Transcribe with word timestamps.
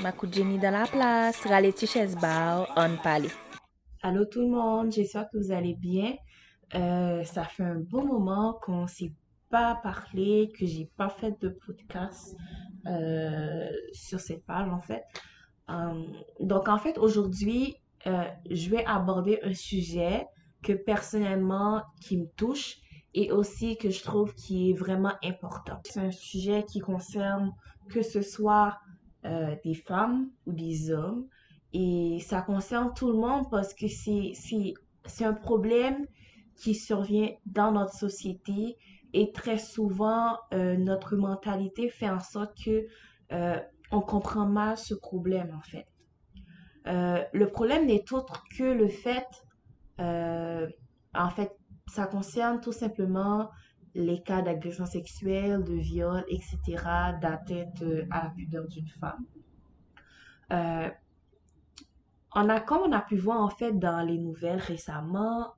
Ma 0.00 0.12
Jenny 0.30 0.58
dans 0.58 0.70
la 0.70 0.86
place, 0.86 1.44
rale 1.44 1.72
ti 1.74 1.86
ches 1.86 2.14
bar, 2.14 2.68
on 2.76 2.96
pale. 3.02 3.26
Allô 4.00 4.24
tout 4.26 4.42
le 4.42 4.48
monde, 4.48 4.92
j'espère 4.92 5.28
que 5.28 5.38
vous 5.38 5.50
allez 5.50 5.74
bien. 5.74 6.14
Euh, 6.76 7.24
ça 7.24 7.42
fait 7.42 7.64
un 7.64 7.80
bon 7.80 8.06
moment 8.06 8.56
qu'on 8.62 8.86
s'est 8.86 9.12
pas 9.50 9.74
parlé, 9.82 10.52
que 10.56 10.66
j'ai 10.66 10.88
pas 10.96 11.08
fait 11.08 11.34
de 11.40 11.48
podcast 11.48 12.36
euh, 12.86 13.68
sur 13.92 14.20
cette 14.20 14.46
page 14.46 14.68
en 14.68 14.80
fait. 14.80 15.02
Euh, 15.68 16.04
donc 16.38 16.68
en 16.68 16.78
fait 16.78 16.96
aujourd'hui, 16.98 17.74
je 18.06 18.70
vais 18.70 18.84
aborder 18.86 19.40
un 19.42 19.52
sujet 19.52 20.26
que 20.62 20.74
personnellement 20.74 21.82
qui 22.00 22.18
me 22.18 22.26
touche 22.36 22.76
et 23.14 23.32
aussi 23.32 23.76
que 23.76 23.90
je 23.90 24.02
trouve 24.04 24.32
qui 24.34 24.70
est 24.70 24.74
vraiment 24.74 25.14
important. 25.24 25.80
C'est 25.84 26.00
un 26.00 26.12
sujet 26.12 26.64
qui 26.64 26.78
concerne 26.78 27.52
que 27.90 28.02
ce 28.02 28.22
soit 28.22 28.78
euh, 29.24 29.56
des 29.64 29.74
femmes 29.74 30.30
ou 30.46 30.52
des 30.52 30.90
hommes. 30.90 31.26
Et 31.72 32.18
ça 32.20 32.40
concerne 32.40 32.92
tout 32.94 33.08
le 33.08 33.18
monde 33.18 33.50
parce 33.50 33.74
que 33.74 33.86
c'est, 33.88 34.34
un 35.20 35.32
problème 35.32 36.06
qui 36.56 36.74
survient 36.74 37.30
dans 37.46 37.72
notre 37.72 37.94
société 37.94 38.76
et 39.12 39.32
très 39.32 39.58
souvent 39.58 40.38
euh, 40.52 40.76
notre 40.76 41.16
mentalité 41.16 41.88
fait 41.88 42.08
en 42.08 42.20
sorte 42.20 42.56
que 42.64 42.86
euh, 43.32 43.58
on 43.90 44.00
comprend 44.00 44.46
mal 44.46 44.76
ce 44.78 44.94
problème 44.94 45.52
en 45.56 45.62
fait. 45.62 45.86
Le 46.86 47.44
problème 47.46 47.86
n'est 47.86 48.12
autre 48.14 48.44
que 48.56 48.64
le 48.64 48.88
fait, 48.88 49.26
en 49.98 51.30
fait, 51.30 51.54
ça 51.86 52.06
concerne 52.06 52.62
tout 52.62 52.72
simplement 52.72 53.50
les 53.94 54.22
cas 54.22 54.42
d'agression 54.42 54.86
sexuelle, 54.86 55.64
de 55.64 55.74
viol, 55.74 56.24
etc., 56.28 56.58
d'atteinte 57.20 57.82
euh, 57.82 58.06
à 58.10 58.24
la 58.24 58.30
pudeur 58.30 58.66
d'une 58.68 58.88
femme. 58.88 59.24
Euh, 60.52 60.88
on 62.34 62.48
a, 62.48 62.60
comme 62.60 62.82
on 62.82 62.92
a 62.92 63.00
pu 63.00 63.16
voir 63.16 63.40
en 63.40 63.48
fait 63.48 63.72
dans 63.72 64.06
les 64.06 64.18
nouvelles 64.18 64.60
récemment, 64.60 65.54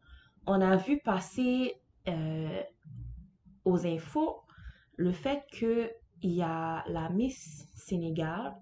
on 0.46 0.60
a 0.60 0.76
vu 0.76 0.98
passer 0.98 1.74
euh, 2.08 2.62
aux 3.64 3.86
infos 3.86 4.42
le 4.96 5.12
fait 5.12 5.44
que 5.52 5.90
il 6.22 6.32
y 6.32 6.42
a 6.42 6.84
la 6.88 7.08
Miss 7.08 7.66
Sénégal 7.74 8.54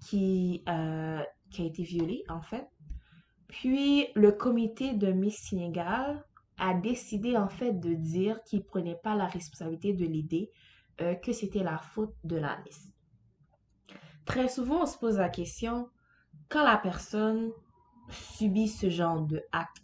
qui, 0.00 0.62
qui 1.50 1.62
a 1.62 1.64
été 1.64 1.82
violée 1.82 2.22
en 2.28 2.42
fait. 2.42 2.68
Puis 3.48 4.08
le 4.14 4.32
comité 4.32 4.92
de 4.92 5.10
Miss 5.10 5.36
Sénégal 5.36 6.22
a 6.62 6.74
décidé 6.74 7.36
en 7.36 7.48
fait 7.48 7.72
de 7.72 7.92
dire 7.92 8.40
qu'il 8.44 8.62
prenait 8.62 8.98
pas 9.02 9.16
la 9.16 9.26
responsabilité 9.26 9.92
de 9.94 10.06
l'aider, 10.06 10.52
euh, 11.00 11.14
que 11.16 11.32
c'était 11.32 11.64
la 11.64 11.76
faute 11.76 12.14
de 12.22 12.36
la 12.36 12.56
Miss. 12.64 12.88
Très 14.24 14.48
souvent, 14.48 14.82
on 14.82 14.86
se 14.86 14.96
pose 14.96 15.18
la 15.18 15.28
question, 15.28 15.90
quand 16.48 16.62
la 16.62 16.76
personne 16.76 17.50
subit 18.10 18.68
ce 18.68 18.90
genre 18.90 19.22
de 19.22 19.42
acte 19.50 19.82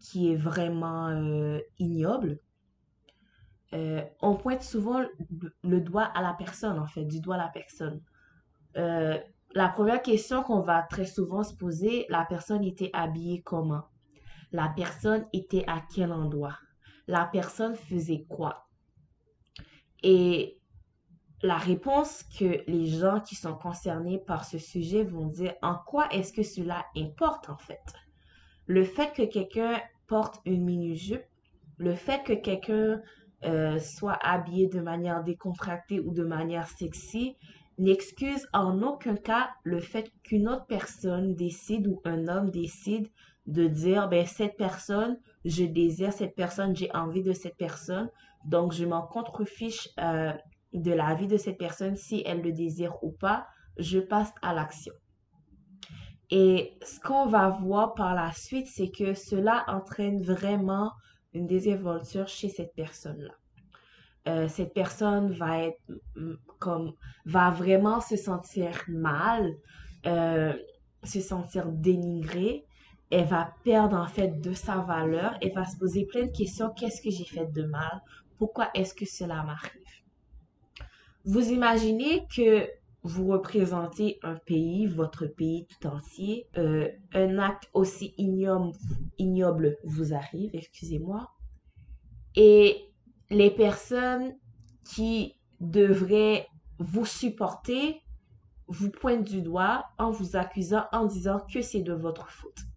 qui 0.00 0.32
est 0.32 0.36
vraiment 0.36 1.08
euh, 1.08 1.60
ignoble, 1.78 2.40
euh, 3.74 4.02
on 4.20 4.34
pointe 4.34 4.62
souvent 4.62 5.04
le, 5.62 5.80
doigt 5.80 6.10
à 6.16 6.22
la 6.22 6.32
personne, 6.32 6.80
en 6.80 6.86
fait, 6.86 7.04
du 7.04 7.20
doigt 7.20 7.36
à 7.36 7.38
la 7.38 7.48
personne. 7.48 8.02
La 9.54 9.68
première 9.68 10.02
question 10.02 10.42
qu'on 10.42 10.60
va 10.60 10.82
très 10.82 11.06
souvent 11.06 11.42
se 11.42 11.54
poser, 11.54 12.06
la 12.08 12.24
personne 12.24 12.64
était 12.64 12.90
habillée 12.92 13.40
comment? 13.42 13.84
La 14.52 14.72
personne 14.74 15.26
était 15.32 15.64
à 15.66 15.82
quel 15.94 16.12
endroit? 16.12 16.58
La 17.06 17.24
personne 17.26 17.74
faisait 17.74 18.24
quoi? 18.28 18.68
Et 20.02 20.58
la 21.42 21.56
réponse 21.56 22.24
que 22.38 22.62
les 22.66 22.86
gens 22.86 23.20
qui 23.20 23.34
sont 23.34 23.54
concernés 23.54 24.18
par 24.18 24.44
ce 24.44 24.58
sujet 24.58 25.04
vont 25.04 25.26
dire, 25.26 25.54
en 25.62 25.76
quoi 25.76 26.08
est-ce 26.10 26.32
que 26.32 26.42
cela 26.42 26.84
importe 26.96 27.48
en 27.48 27.56
fait? 27.56 27.82
Le 28.66 28.84
fait 28.84 29.12
que 29.14 29.22
quelqu'un 29.22 29.80
porte 30.06 30.40
une 30.44 30.64
mini-jupe, 30.64 31.24
le 31.78 31.94
fait 31.94 32.22
que 32.24 32.32
quelqu'un 32.32 33.00
euh, 33.44 33.78
soit 33.78 34.18
habillé 34.20 34.66
de 34.66 34.80
manière 34.80 35.22
décontractée 35.22 36.00
ou 36.00 36.12
de 36.12 36.24
manière 36.24 36.68
sexy, 36.68 37.36
n'excuse 37.78 38.48
en 38.52 38.82
aucun 38.82 39.14
cas 39.14 39.50
le 39.62 39.78
fait 39.78 40.12
qu'une 40.24 40.48
autre 40.48 40.66
personne 40.66 41.36
décide 41.36 41.86
ou 41.86 42.00
un 42.04 42.26
homme 42.26 42.50
décide 42.50 43.08
de 43.48 43.66
dire, 43.66 44.08
ben, 44.08 44.24
cette 44.26 44.56
personne, 44.56 45.18
je 45.44 45.64
désire 45.64 46.12
cette 46.12 46.36
personne, 46.36 46.76
j'ai 46.76 46.94
envie 46.94 47.22
de 47.22 47.32
cette 47.32 47.56
personne, 47.56 48.08
donc 48.44 48.72
je 48.72 48.84
m'en 48.84 49.02
contrefiche 49.02 49.88
euh, 49.98 50.32
de 50.72 50.92
la 50.92 51.14
vie 51.14 51.26
de 51.26 51.36
cette 51.36 51.58
personne, 51.58 51.96
si 51.96 52.22
elle 52.24 52.42
le 52.42 52.52
désire 52.52 53.02
ou 53.02 53.10
pas, 53.10 53.46
je 53.78 53.98
passe 53.98 54.32
à 54.42 54.54
l'action. 54.54 54.92
Et 56.30 56.78
ce 56.82 57.00
qu'on 57.00 57.26
va 57.26 57.48
voir 57.48 57.94
par 57.94 58.14
la 58.14 58.32
suite, 58.32 58.66
c'est 58.66 58.90
que 58.90 59.14
cela 59.14 59.64
entraîne 59.66 60.22
vraiment 60.22 60.92
une 61.32 61.46
désinvolture 61.46 62.28
chez 62.28 62.48
cette 62.48 62.74
personne-là. 62.74 63.32
Euh, 64.28 64.46
cette 64.48 64.74
personne 64.74 65.32
va 65.32 65.62
être 65.62 65.80
mm, 66.16 66.34
comme, 66.58 66.92
va 67.24 67.50
vraiment 67.50 68.00
se 68.00 68.16
sentir 68.16 68.84
mal, 68.88 69.54
euh, 70.06 70.52
se 71.02 71.20
sentir 71.20 71.72
dénigrée. 71.72 72.66
Elle 73.10 73.26
va 73.26 73.54
perdre 73.64 73.96
en 73.96 74.06
fait 74.06 74.40
de 74.40 74.52
sa 74.52 74.76
valeur. 74.78 75.36
Elle 75.40 75.54
va 75.54 75.64
se 75.64 75.76
poser 75.76 76.04
plein 76.04 76.26
de 76.26 76.36
questions. 76.36 76.70
Qu'est-ce 76.70 77.00
que 77.00 77.10
j'ai 77.10 77.24
fait 77.24 77.50
de 77.52 77.62
mal? 77.64 78.02
Pourquoi 78.38 78.70
est-ce 78.74 78.94
que 78.94 79.06
cela 79.06 79.42
m'arrive? 79.42 79.82
Vous 81.24 81.50
imaginez 81.50 82.26
que 82.34 82.68
vous 83.02 83.26
représentez 83.28 84.18
un 84.22 84.36
pays, 84.36 84.86
votre 84.86 85.26
pays 85.26 85.66
tout 85.66 85.88
entier, 85.88 86.46
euh, 86.56 86.88
un 87.12 87.38
acte 87.38 87.68
aussi 87.72 88.14
ignoble, 88.18 88.72
ignoble 89.18 89.76
vous 89.84 90.12
arrive, 90.14 90.50
excusez-moi, 90.52 91.30
et 92.34 92.90
les 93.30 93.50
personnes 93.50 94.36
qui 94.84 95.36
devraient 95.60 96.46
vous 96.78 97.06
supporter 97.06 98.02
vous 98.66 98.90
pointent 98.90 99.24
du 99.24 99.42
doigt 99.42 99.86
en 99.98 100.10
vous 100.10 100.36
accusant, 100.36 100.84
en 100.92 101.06
disant 101.06 101.40
que 101.52 101.62
c'est 101.62 101.82
de 101.82 101.94
votre 101.94 102.30
faute. 102.30 102.67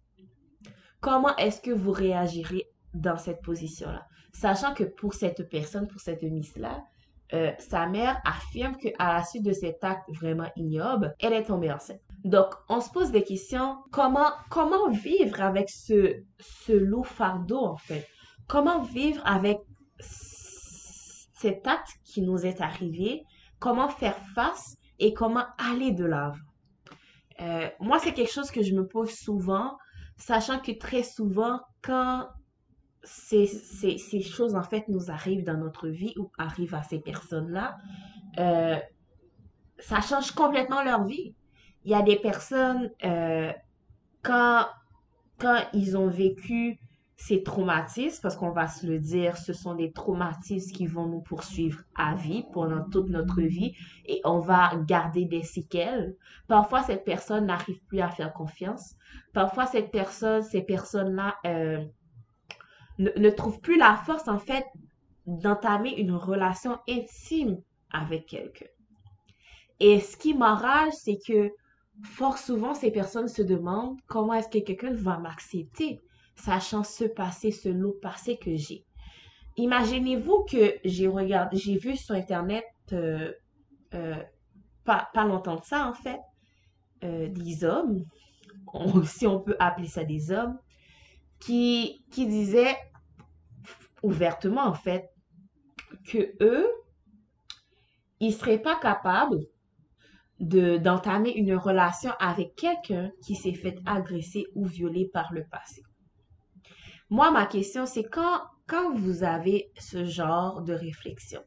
Comment 1.02 1.36
est-ce 1.36 1.60
que 1.60 1.72
vous 1.72 1.90
réagirez 1.90 2.64
dans 2.94 3.16
cette 3.16 3.42
position-là? 3.42 4.06
Sachant 4.32 4.72
que 4.72 4.84
pour 4.84 5.14
cette 5.14 5.48
personne, 5.50 5.88
pour 5.88 6.00
cette 6.00 6.22
miss-là, 6.22 6.80
euh, 7.32 7.50
sa 7.58 7.86
mère 7.88 8.20
affirme 8.24 8.76
qu'à 8.76 9.14
la 9.14 9.24
suite 9.24 9.44
de 9.44 9.52
cet 9.52 9.82
acte 9.82 10.08
vraiment 10.14 10.48
ignoble, 10.54 11.12
elle 11.18 11.32
est 11.32 11.42
tombée 11.42 11.72
enceinte. 11.72 12.00
Donc, 12.24 12.54
on 12.68 12.80
se 12.80 12.88
pose 12.90 13.10
des 13.10 13.24
questions. 13.24 13.78
Comment, 13.90 14.30
comment 14.48 14.90
vivre 14.90 15.40
avec 15.40 15.68
ce, 15.70 16.22
ce 16.38 16.72
lourd 16.72 17.08
fardeau, 17.08 17.58
en 17.58 17.76
fait? 17.76 18.06
Comment 18.46 18.80
vivre 18.82 19.20
avec 19.26 19.58
cet 19.98 21.66
acte 21.66 21.90
qui 22.04 22.22
nous 22.22 22.46
est 22.46 22.60
arrivé? 22.60 23.24
Comment 23.58 23.88
faire 23.88 24.18
face 24.36 24.76
et 25.00 25.12
comment 25.12 25.46
aller 25.58 25.90
de 25.90 26.04
l'avant? 26.04 26.36
Euh, 27.40 27.68
moi, 27.80 27.98
c'est 27.98 28.12
quelque 28.12 28.30
chose 28.30 28.52
que 28.52 28.62
je 28.62 28.72
me 28.72 28.86
pose 28.86 29.10
souvent, 29.10 29.76
sachant 30.22 30.60
que 30.60 30.70
très 30.70 31.02
souvent, 31.02 31.60
quand 31.82 32.28
ces, 33.02 33.46
ces, 33.46 34.20
choses, 34.20 34.54
en 34.54 34.62
fait, 34.62 34.88
nous 34.88 35.10
arrivent 35.10 35.42
dans 35.42 35.56
notre 35.56 35.88
vie 35.88 36.14
ou 36.16 36.30
arrivent 36.38 36.76
à 36.76 36.84
ces 36.84 37.00
personnes-là, 37.00 37.76
euh, 38.38 38.76
ça 39.80 40.00
change 40.00 40.30
complètement 40.30 40.84
leur 40.84 41.04
vie. 41.04 41.34
Il 41.84 41.90
y 41.90 41.94
a 41.94 42.02
des 42.02 42.14
personnes, 42.14 42.92
euh, 43.04 43.52
quand, 44.22 44.66
quand 45.38 45.58
ils 45.72 45.96
ont 45.96 46.06
vécu 46.06 46.78
ces 47.16 47.42
traumatismes, 47.42 48.20
parce 48.22 48.36
qu'on 48.36 48.50
va 48.50 48.66
se 48.66 48.86
le 48.86 48.98
dire, 48.98 49.36
ce 49.36 49.52
sont 49.52 49.74
des 49.74 49.92
traumatismes 49.92 50.72
qui 50.72 50.86
vont 50.86 51.06
nous 51.06 51.20
poursuivre 51.20 51.80
à 51.94 52.14
vie 52.14 52.44
pendant 52.52 52.82
toute 52.88 53.08
notre 53.08 53.40
vie 53.40 53.74
et 54.06 54.20
on 54.24 54.40
va 54.40 54.72
garder 54.86 55.24
des 55.24 55.42
séquelles. 55.42 56.16
Parfois, 56.48 56.82
cette 56.82 57.04
personne 57.04 57.46
n'arrive 57.46 57.80
plus 57.84 58.00
à 58.00 58.08
faire 58.08 58.32
confiance. 58.32 58.96
Parfois, 59.32 59.66
cette 59.66 59.90
personne, 59.90 60.42
ces 60.42 60.62
personnes-là, 60.62 61.36
euh, 61.46 61.84
ne, 62.98 63.10
ne 63.16 63.30
trouve 63.30 63.60
plus 63.60 63.78
la 63.78 63.94
force, 63.94 64.26
en 64.26 64.38
fait, 64.38 64.66
d'entamer 65.26 65.94
une 66.00 66.12
relation 66.12 66.78
intime 66.88 67.60
avec 67.90 68.26
quelqu'un. 68.26 68.66
Et 69.80 70.00
ce 70.00 70.16
qui 70.16 70.34
m'enrage, 70.34 70.92
c'est 70.94 71.18
que 71.26 71.52
fort 72.02 72.38
souvent, 72.38 72.74
ces 72.74 72.90
personnes 72.90 73.28
se 73.28 73.42
demandent 73.42 73.98
comment 74.06 74.34
est-ce 74.34 74.48
que 74.48 74.64
quelqu'un 74.64 74.94
va 74.94 75.18
m'accepter, 75.18 76.00
sachant 76.34 76.84
ce 76.84 77.04
passé, 77.04 77.50
ce 77.50 77.68
lot 77.68 77.98
passé 78.00 78.36
que 78.36 78.56
j'ai. 78.56 78.84
Imaginez-vous 79.56 80.44
que 80.44 80.74
j'ai 80.84 81.08
regardé, 81.08 81.56
j'ai 81.56 81.76
vu 81.76 81.96
sur 81.96 82.14
Internet, 82.14 82.64
euh, 82.92 83.32
euh, 83.94 84.22
pas, 84.84 85.10
pas 85.12 85.24
longtemps 85.24 85.56
de 85.56 85.64
ça, 85.64 85.86
en 85.86 85.94
fait, 85.94 86.20
euh, 87.04 87.28
des 87.28 87.64
hommes, 87.64 88.04
si 89.04 89.26
on 89.26 89.40
peut 89.40 89.56
appeler 89.58 89.88
ça 89.88 90.04
des 90.04 90.30
hommes, 90.30 90.58
qui, 91.38 92.04
qui 92.10 92.26
disaient 92.26 92.76
ouvertement, 94.02 94.64
en 94.64 94.74
fait, 94.74 95.10
que 96.06 96.34
eux, 96.40 96.66
ils 98.20 98.32
seraient 98.32 98.62
pas 98.62 98.76
capables 98.76 99.40
de 100.40 100.76
d'entamer 100.76 101.32
une 101.34 101.54
relation 101.54 102.10
avec 102.18 102.56
quelqu'un 102.56 103.12
qui 103.22 103.36
s'est 103.36 103.54
fait 103.54 103.78
agresser 103.86 104.46
ou 104.54 104.64
violer 104.64 105.08
par 105.12 105.32
le 105.32 105.44
passé. 105.44 105.82
Moi, 107.12 107.30
ma 107.30 107.44
question, 107.44 107.84
c'est 107.84 108.04
quand, 108.04 108.40
quand 108.66 108.94
vous 108.94 109.22
avez 109.22 109.70
ce 109.78 110.06
genre 110.06 110.62
de 110.62 110.72
réflexion, 110.72 111.42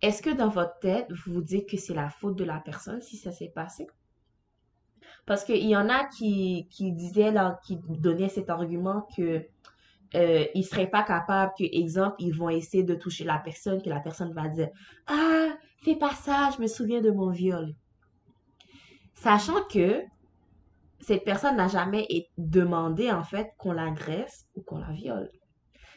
est-ce 0.00 0.22
que 0.22 0.30
dans 0.30 0.50
votre 0.50 0.78
tête, 0.78 1.08
vous 1.10 1.32
vous 1.32 1.42
dites 1.42 1.68
que 1.68 1.76
c'est 1.76 1.92
la 1.92 2.08
faute 2.08 2.38
de 2.38 2.44
la 2.44 2.60
personne 2.60 3.02
si 3.02 3.16
ça 3.16 3.32
s'est 3.32 3.50
passé? 3.52 3.88
Parce 5.26 5.42
qu'il 5.42 5.66
y 5.66 5.74
en 5.74 5.88
a 5.88 6.04
qui, 6.04 6.68
qui 6.70 6.92
disaient, 6.92 7.32
là, 7.32 7.58
qui 7.66 7.76
donnaient 7.88 8.28
cet 8.28 8.50
argument 8.50 9.08
que 9.16 9.48
euh, 10.14 10.44
ils 10.54 10.64
seraient 10.64 10.88
pas 10.88 11.02
capables 11.02 11.50
que, 11.58 11.64
exemple, 11.64 12.14
ils 12.20 12.36
vont 12.36 12.50
essayer 12.50 12.84
de 12.84 12.94
toucher 12.94 13.24
la 13.24 13.40
personne, 13.40 13.82
que 13.82 13.90
la 13.90 13.98
personne 13.98 14.32
va 14.32 14.46
dire, 14.46 14.68
ah, 15.08 15.48
fais 15.82 15.96
pas 15.96 16.14
ça, 16.14 16.50
je 16.56 16.62
me 16.62 16.68
souviens 16.68 17.00
de 17.00 17.10
mon 17.10 17.30
viol. 17.30 17.74
Sachant 19.14 19.64
que 19.68 20.04
cette 21.02 21.24
personne 21.24 21.56
n'a 21.56 21.68
jamais 21.68 22.06
demandé, 22.38 23.10
en 23.10 23.24
fait, 23.24 23.52
qu'on 23.58 23.72
l'agresse 23.72 24.46
ou 24.54 24.62
qu'on 24.62 24.78
la 24.78 24.92
viole. 24.92 25.30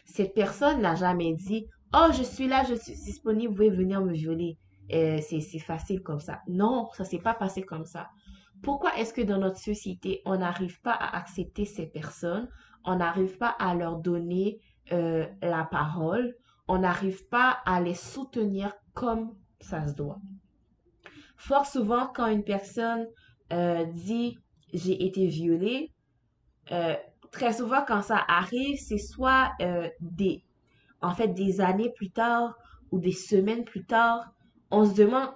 Cette 0.06 0.34
personne 0.34 0.81
n'a 0.81 0.96
jamais 0.96 1.34
dit, 1.34 1.68
oh, 1.94 2.07
je 2.12 2.24
suis 2.24 2.48
là, 2.48 2.63
je 2.63 2.74
suis 2.75 2.94
disponible, 2.94 3.50
vous 3.50 3.56
pouvez 3.56 3.69
venir 3.69 4.02
me 4.02 4.13
violer. 4.13 4.57
Euh, 4.92 5.19
c'est 5.22 5.60
facile 5.60 6.02
comme 6.02 6.19
ça. 6.19 6.42
Non, 6.48 6.90
ça 6.94 7.06
s'est 7.06 7.19
pas 7.19 7.34
passé 7.34 7.62
comme 7.62 7.86
ça. 7.86 8.10
Pourquoi 8.62 8.98
est-ce 8.98 9.13
que 9.13 9.22
dans 9.22 9.38
notre 9.38 9.60
société, 9.60 10.22
on 10.25 10.38
n'arrive 10.38 10.81
pas 10.81 10.94
à 10.94 11.18
accepter 11.18 11.66
ces 11.66 11.86
personnes? 11.86 12.50
On 12.84 12.96
n'arrive 12.96 13.38
pas 13.38 13.50
à 13.60 13.75
leur 13.75 13.98
donner 13.98 14.60
euh, 14.92 15.25
la 15.42 15.66
parole, 15.66 16.36
on 16.68 16.80
n'arrive 16.80 17.28
pas 17.30 17.58
à 17.66 17.81
les 17.81 17.96
soutenir 17.96 18.74
comme 18.94 19.36
ça 19.60 19.88
se 19.88 19.94
doit. 19.94 20.19
Fort 21.38 21.66
souvent, 21.66 22.08
quand 22.08 22.28
une 22.28 22.44
personne 22.44 23.08
euh, 23.54 23.86
dit 23.86 24.40
j'ai 24.75 25.06
été 25.06 25.27
violée, 25.27 25.92
euh, 26.72 26.95
très 27.31 27.54
souvent 27.54 27.83
quand 27.88 28.01
ça 28.01 28.24
arrive, 28.27 28.77
c'est 28.80 28.98
soit 28.98 29.51
des, 30.00 30.44
en 31.01 31.13
fait, 31.13 31.30
des 31.30 31.62
années 31.62 31.92
plus 31.92 32.12
tard 32.12 32.56
ou 32.92 33.00
des 33.00 33.12
semaines 33.12 33.66
plus 33.66 33.86
tard, 33.86 34.33
on 34.72 34.86
se 34.86 34.94
demande, 34.94 35.30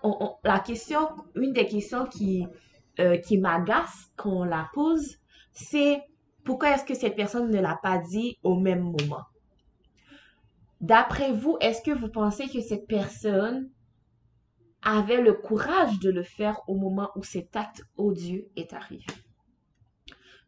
la 0.44 0.60
question, 0.60 1.10
une 1.36 1.54
des 1.54 1.68
questions 1.68 2.06
qui, 2.06 2.48
qui 3.26 3.38
m'agace 3.38 4.12
quand 4.16 4.32
on 4.32 4.44
la 4.44 4.70
pose, 4.74 5.18
c'est 5.52 6.02
pourquoi 6.44 6.72
est-ce 6.72 6.86
que 6.86 6.96
cette 6.96 7.16
personne 7.16 7.52
ne 7.52 7.60
l'a 7.60 7.78
pas 7.82 7.98
dit 7.98 8.38
au 8.44 8.56
même 8.56 8.82
moment? 8.82 9.24
D'après 10.82 11.34
vous, 11.34 11.58
est-ce 11.60 11.82
que 11.82 11.92
vous 11.92 12.10
pensez 12.10 12.48
que 12.48 12.62
cette 12.62 12.88
personne 12.88 13.70
avait 14.82 15.22
le 15.22 15.34
courage 15.34 16.00
de 16.00 16.10
le 16.10 16.24
faire 16.24 16.62
au 16.68 16.76
moment 16.76 17.10
où 17.16 17.24
cet 17.24 17.56
acte 17.56 17.84
odieux 17.98 18.48
est 18.56 18.74
arrivé? 18.74 19.06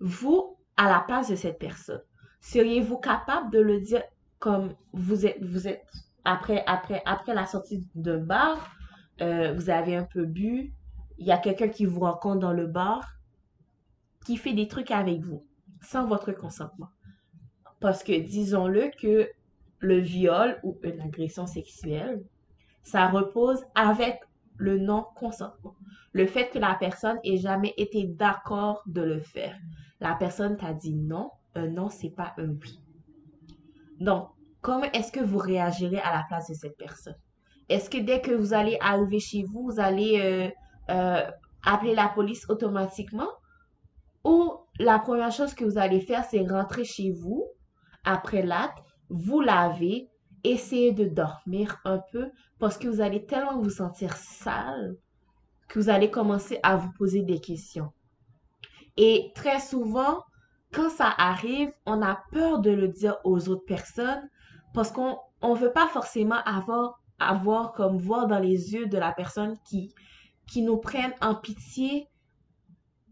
Vous, 0.01 0.57
à 0.77 0.89
la 0.89 0.99
place 0.99 1.29
de 1.29 1.35
cette 1.35 1.59
personne, 1.59 2.01
seriez-vous 2.41 2.97
capable 2.97 3.51
de 3.51 3.59
le 3.59 3.79
dire 3.79 4.03
comme 4.39 4.73
vous 4.93 5.25
êtes, 5.27 5.41
vous 5.43 5.67
êtes 5.67 5.85
après, 6.25 6.63
après, 6.65 7.01
après 7.05 7.35
la 7.35 7.45
sortie 7.45 7.87
d'un 7.95 8.17
bar, 8.17 8.75
euh, 9.21 9.53
vous 9.53 9.69
avez 9.69 9.95
un 9.95 10.03
peu 10.03 10.25
bu, 10.25 10.73
il 11.19 11.27
y 11.27 11.31
a 11.31 11.37
quelqu'un 11.37 11.67
qui 11.67 11.85
vous 11.85 11.99
rencontre 11.99 12.39
dans 12.39 12.51
le 12.51 12.65
bar, 12.65 13.07
qui 14.25 14.37
fait 14.37 14.53
des 14.53 14.67
trucs 14.67 14.91
avec 14.91 15.21
vous 15.21 15.45
sans 15.81 16.07
votre 16.07 16.31
consentement? 16.31 16.89
Parce 17.79 18.03
que 18.03 18.19
disons-le 18.19 18.91
que 18.99 19.29
le 19.79 19.97
viol 19.99 20.59
ou 20.63 20.79
une 20.83 21.01
agression 21.01 21.45
sexuelle, 21.45 22.23
ça 22.83 23.07
repose 23.07 23.63
avec 23.75 24.19
le 24.57 24.77
non-consentement. 24.77 25.75
Le 26.13 26.25
fait 26.25 26.49
que 26.49 26.59
la 26.59 26.75
personne 26.75 27.19
ait 27.23 27.37
jamais 27.37 27.73
été 27.77 28.05
d'accord 28.05 28.83
de 28.85 29.01
le 29.01 29.19
faire. 29.19 29.57
La 30.01 30.15
personne 30.15 30.57
t'a 30.57 30.73
dit 30.73 30.95
non, 30.95 31.29
un 31.55 31.67
non, 31.67 31.89
c'est 31.89 32.09
pas 32.09 32.33
un 32.37 32.49
oui. 32.49 32.81
Donc, 33.99 34.29
comment 34.61 34.91
est-ce 34.93 35.11
que 35.11 35.19
vous 35.19 35.37
réagirez 35.37 35.99
à 35.99 36.11
la 36.11 36.23
place 36.27 36.49
de 36.49 36.55
cette 36.55 36.75
personne? 36.75 37.15
Est-ce 37.69 37.89
que 37.89 37.99
dès 37.99 38.19
que 38.19 38.31
vous 38.31 38.53
allez 38.53 38.77
arriver 38.81 39.19
chez 39.19 39.43
vous, 39.43 39.71
vous 39.71 39.79
allez 39.79 40.19
euh, 40.19 40.49
euh, 40.93 41.31
appeler 41.63 41.93
la 41.93 42.09
police 42.09 42.49
automatiquement? 42.49 43.29
Ou 44.25 44.51
la 44.79 44.97
première 44.97 45.31
chose 45.31 45.53
que 45.53 45.63
vous 45.63 45.77
allez 45.77 46.01
faire, 46.01 46.25
c'est 46.25 46.45
rentrer 46.47 46.83
chez 46.83 47.11
vous 47.11 47.47
après 48.03 48.41
l'acte, 48.41 48.83
vous 49.09 49.39
laver, 49.39 50.09
essayer 50.43 50.93
de 50.93 51.05
dormir 51.05 51.79
un 51.85 52.01
peu 52.11 52.31
parce 52.57 52.77
que 52.79 52.87
vous 52.87 53.01
allez 53.01 53.25
tellement 53.25 53.61
vous 53.61 53.69
sentir 53.69 54.15
sale 54.17 54.95
que 55.67 55.79
vous 55.79 55.89
allez 55.89 56.09
commencer 56.09 56.59
à 56.63 56.75
vous 56.75 56.91
poser 56.97 57.21
des 57.21 57.39
questions. 57.39 57.91
Et 59.03 59.31
très 59.33 59.59
souvent, 59.59 60.23
quand 60.71 60.91
ça 60.91 61.11
arrive, 61.17 61.73
on 61.87 62.03
a 62.03 62.21
peur 62.31 62.59
de 62.59 62.69
le 62.69 62.87
dire 62.87 63.17
aux 63.23 63.49
autres 63.49 63.65
personnes 63.65 64.29
parce 64.75 64.91
qu'on 64.91 65.17
ne 65.41 65.55
veut 65.55 65.71
pas 65.71 65.87
forcément 65.87 66.41
avoir, 66.45 67.01
avoir 67.17 67.73
comme 67.73 67.97
voir 67.97 68.27
dans 68.27 68.37
les 68.37 68.73
yeux 68.73 68.85
de 68.85 68.99
la 68.99 69.11
personne 69.11 69.57
qui, 69.65 69.91
qui 70.45 70.61
nous 70.61 70.77
prenne 70.77 71.13
en 71.19 71.33
pitié 71.33 72.09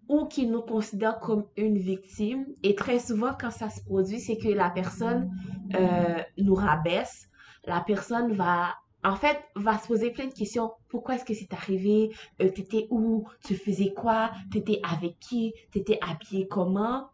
ou 0.10 0.26
qui 0.26 0.46
nous 0.46 0.62
considère 0.62 1.20
comme 1.20 1.46
une 1.58 1.80
victime. 1.80 2.46
Et 2.62 2.76
très 2.76 3.00
souvent, 3.00 3.34
quand 3.34 3.50
ça 3.50 3.72
se 3.72 3.84
produit, 3.84 4.20
c'est 4.20 4.38
que 4.38 4.48
la 4.48 4.70
personne 4.70 5.32
euh, 5.74 6.22
nous 6.38 6.54
rabaisse. 6.56 7.30
La 7.66 7.82
personne 7.82 8.34
va, 8.34 8.76
en 9.04 9.16
fait, 9.16 9.40
va 9.56 9.78
se 9.78 9.88
poser 9.88 10.12
plein 10.12 10.28
de 10.28 10.34
questions. 10.34 10.72
Pourquoi 10.90 11.16
est-ce 11.16 11.26
que 11.26 11.34
c'est 11.34 11.54
arrivé? 11.54 12.14
Euh, 12.42 12.50
t'étais 12.50 12.88
où? 12.90 13.28
Tu 13.46 13.56
faisais 13.56 13.94
quoi? 13.94 14.32
T'étais 14.52 14.82
avec 14.84 15.20
qui? 15.20 15.54
T'étais 15.72 16.00
habillé 16.02 16.48
comment? 16.48 17.08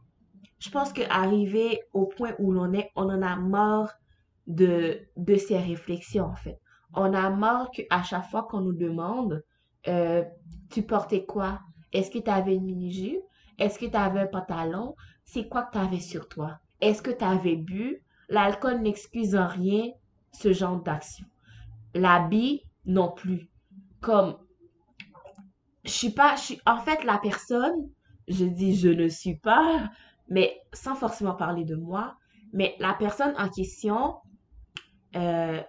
Je 0.60 0.70
pense 0.70 0.94
qu'arriver 0.94 1.82
au 1.94 2.08
point 2.08 2.34
où 2.40 2.52
l'on 2.52 2.74
est, 2.74 2.92
on 2.96 3.10
en 3.10 3.22
a 3.22 3.36
marre 3.36 3.94
de, 4.48 5.00
de 5.16 5.36
ces 5.36 5.58
réflexions, 5.60 6.26
en 6.26 6.36
fait. 6.36 6.60
On 6.96 7.14
a 7.14 7.30
marre 7.30 7.70
qu'à 7.72 8.02
chaque 8.04 8.30
fois 8.30 8.44
qu'on 8.44 8.62
nous 8.62 8.74
demande, 8.74 9.44
euh, 9.88 10.24
tu 10.72 10.82
portais 10.82 11.26
quoi? 11.26 11.60
Est-ce 11.94 12.10
que 12.10 12.20
tu 12.20 12.30
avais 12.32 12.56
une 12.56 12.66
mini-jupe? 12.66 13.22
Est-ce 13.60 13.78
que 13.78 13.86
tu 13.86 13.96
avais 13.98 14.22
un 14.22 14.28
pantalon? 14.28 14.96
C'est 15.24 15.48
quoi 15.48 15.64
que 15.64 15.74
tu 15.74 15.78
avais 15.78 16.00
sur 16.00 16.28
toi? 16.28 16.58
Est-ce 16.82 17.02
que 17.02 17.12
tu 17.12 17.24
avais 17.24 17.56
bu? 17.56 18.04
L'alcool 18.28 18.82
n'excuse 18.82 19.36
en 19.36 19.48
rien 19.48 19.92
ce 20.32 20.52
genre 20.52 20.82
d'action. 20.82 21.26
L'habit 21.96 22.62
non 22.86 23.12
plus. 23.12 23.50
Comme, 24.02 24.38
je 25.84 25.90
suis 25.90 26.12
pas, 26.12 26.36
je 26.36 26.42
suis, 26.42 26.62
en 26.68 26.78
fait, 26.78 27.04
la 27.04 27.18
personne, 27.18 27.90
je 28.28 28.46
dis 28.46 28.76
je 28.76 28.90
ne 28.90 29.08
suis 29.08 29.36
pas, 29.36 29.90
mais 30.30 30.60
sans 30.74 30.96
forcément 30.96 31.36
parler 31.36 31.64
de 31.64 31.76
moi, 31.76 32.18
mais 32.54 32.76
la 32.80 32.94
personne 32.94 33.34
en 33.38 33.50
question 33.50 34.16
euh, 35.16 35.62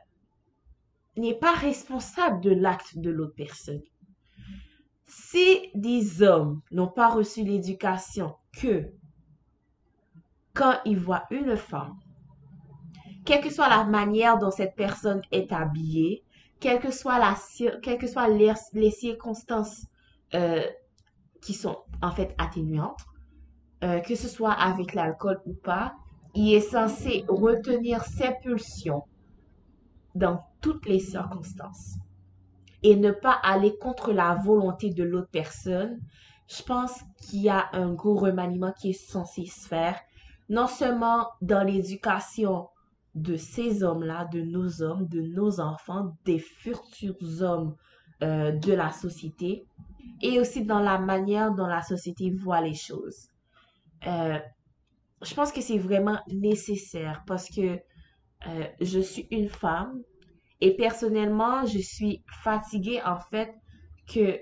n'est 1.16 1.38
pas 1.38 1.54
responsable 1.54 2.40
de 2.40 2.50
l'acte 2.50 2.98
de 2.98 3.10
l'autre 3.10 3.34
personne. 3.36 3.82
Si 5.06 5.70
des 5.74 6.22
hommes 6.22 6.60
n'ont 6.70 6.88
pas 6.88 7.08
reçu 7.08 7.44
l'éducation 7.44 8.34
que 8.52 8.92
quand 10.54 10.78
ils 10.84 10.98
voient 10.98 11.24
une 11.30 11.56
femme, 11.56 11.96
quelle 13.24 13.42
que 13.42 13.50
soit 13.50 13.68
la 13.68 13.84
manière 13.84 14.38
dont 14.38 14.50
cette 14.50 14.74
personne 14.74 15.20
est 15.32 15.52
habillée, 15.52 16.24
quelles 16.60 16.80
que 16.80 16.90
soient, 16.90 17.18
la, 17.18 17.34
que 17.96 18.06
soient 18.06 18.28
les, 18.28 18.90
circonstances 18.90 19.86
euh, 20.34 20.64
qui 21.42 21.54
sont 21.54 21.78
en 22.02 22.10
fait 22.10 22.34
atténuantes, 22.38 23.00
euh, 23.84 24.00
que 24.00 24.14
ce 24.14 24.28
soit 24.28 24.52
avec 24.52 24.94
l'alcool 24.94 25.40
ou 25.46 25.54
pas, 25.54 25.94
il 26.34 26.54
est 26.54 26.60
censé 26.60 27.24
retenir 27.28 28.04
ses 28.04 28.32
pulsions 28.42 29.04
dans 30.14 30.44
toutes 30.60 30.86
les 30.86 30.98
circonstances 30.98 31.96
et 32.82 32.96
ne 32.96 33.10
pas 33.10 33.38
aller 33.42 33.76
contre 33.78 34.12
la 34.12 34.34
volonté 34.34 34.90
de 34.90 35.02
l'autre 35.02 35.30
personne, 35.30 36.00
je 36.48 36.62
pense 36.62 36.92
qu'il 37.20 37.42
y 37.42 37.48
a 37.48 37.68
un 37.72 37.92
gros 37.92 38.14
remaniement 38.14 38.72
qui 38.72 38.90
est 38.90 39.10
censé 39.10 39.46
se 39.46 39.66
faire, 39.66 39.98
non 40.48 40.68
seulement 40.68 41.28
dans 41.42 41.64
l'éducation 41.64 42.68
de 43.16 43.36
ces 43.36 43.82
hommes-là, 43.82 44.26
de 44.26 44.42
nos 44.42 44.82
hommes, 44.82 45.08
de 45.08 45.22
nos 45.22 45.58
enfants, 45.58 46.14
des 46.26 46.38
futurs 46.38 47.16
hommes 47.40 47.74
euh, 48.22 48.52
de 48.52 48.74
la 48.74 48.92
société, 48.92 49.66
et 50.20 50.38
aussi 50.38 50.64
dans 50.64 50.80
la 50.80 50.98
manière 50.98 51.52
dont 51.54 51.66
la 51.66 51.82
société 51.82 52.30
voit 52.30 52.60
les 52.60 52.74
choses. 52.74 53.30
Euh, 54.06 54.38
je 55.22 55.34
pense 55.34 55.50
que 55.50 55.62
c'est 55.62 55.78
vraiment 55.78 56.18
nécessaire 56.28 57.24
parce 57.26 57.48
que 57.48 57.80
euh, 58.46 58.66
je 58.82 59.00
suis 59.00 59.26
une 59.30 59.48
femme, 59.48 60.02
et 60.60 60.76
personnellement, 60.76 61.64
je 61.64 61.78
suis 61.78 62.22
fatiguée 62.42 63.00
en 63.02 63.18
fait 63.18 63.54
que 64.06 64.38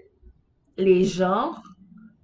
les 0.77 1.05
gens 1.05 1.55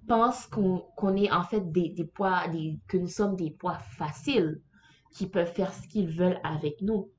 pensent 0.05 0.47
qu'on 0.47 1.15
est 1.15 1.31
en 1.31 1.43
fait 1.43 1.71
des, 1.71 1.89
des 1.89 2.05
poids, 2.05 2.43
que 2.89 2.97
nous 2.97 3.07
sommes 3.07 3.37
des 3.37 3.51
poids 3.51 3.77
faciles 3.77 4.61
qui 5.11 5.27
peuvent 5.27 5.51
faire 5.51 5.73
ce 5.73 5.87
qu'ils 5.87 6.09
veulent 6.09 6.39
avec 6.43 6.81
nous. 6.81 7.09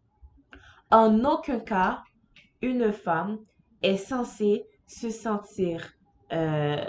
En 0.90 1.24
aucun 1.24 1.60
cas, 1.60 2.02
une 2.60 2.92
femme 2.92 3.38
est 3.82 3.96
censée 3.96 4.66
se 4.86 5.10
sentir, 5.10 5.92
euh, 6.32 6.84